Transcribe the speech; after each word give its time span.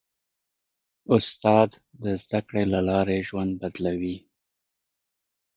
استاد 1.15 1.69
د 2.03 2.05
زدهکړې 2.21 2.63
له 2.73 2.79
لارې 2.89 3.17
ژوند 3.27 3.51
بدلوي. 3.61 4.17